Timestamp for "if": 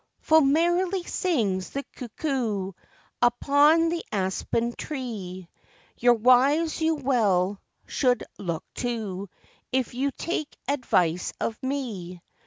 9.71-9.93